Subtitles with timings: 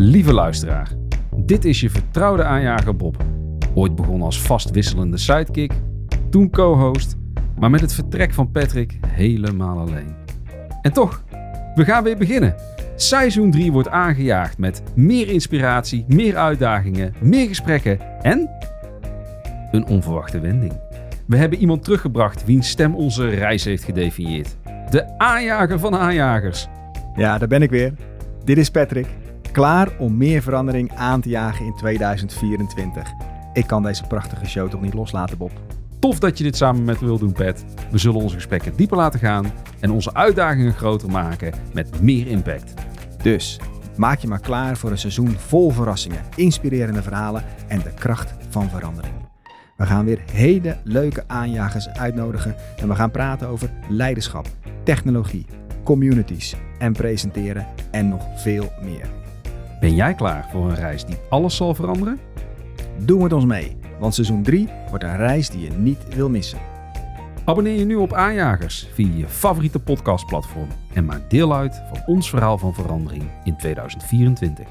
[0.00, 0.88] Lieve luisteraar,
[1.36, 3.24] dit is je vertrouwde aanjager Bob.
[3.74, 5.72] Ooit begonnen als vastwisselende sidekick,
[6.30, 7.16] toen co-host,
[7.58, 10.14] maar met het vertrek van Patrick helemaal alleen.
[10.82, 11.22] En toch,
[11.74, 12.54] we gaan weer beginnen.
[12.96, 18.50] Seizoen 3 wordt aangejaagd met meer inspiratie, meer uitdagingen, meer gesprekken en
[19.70, 20.72] een onverwachte wending.
[21.26, 24.56] We hebben iemand teruggebracht wiens stem onze reis heeft gedefinieerd.
[24.90, 26.68] De aanjager van aanjagers.
[27.16, 27.92] Ja, daar ben ik weer.
[28.44, 29.06] Dit is Patrick.
[29.58, 33.12] Klaar om meer verandering aan te jagen in 2024.
[33.52, 35.50] Ik kan deze prachtige show toch niet loslaten, Bob.
[35.98, 37.64] Tof dat je dit samen met me wilt doen, Pat.
[37.90, 42.74] We zullen onze gesprekken dieper laten gaan en onze uitdagingen groter maken met meer impact.
[43.22, 43.60] Dus
[43.96, 48.68] maak je maar klaar voor een seizoen vol verrassingen, inspirerende verhalen en de kracht van
[48.68, 49.14] verandering.
[49.76, 54.46] We gaan weer hele leuke aanjagers uitnodigen en we gaan praten over leiderschap,
[54.84, 55.46] technologie,
[55.84, 59.17] communities en presenteren en nog veel meer.
[59.80, 62.18] Ben jij klaar voor een reis die alles zal veranderen?
[62.98, 66.58] Doe met ons mee, want seizoen 3 wordt een reis die je niet wil missen.
[67.44, 72.30] Abonneer je nu op Aanjagers via je favoriete podcastplatform en maak deel uit van ons
[72.30, 74.66] verhaal van verandering in 2024.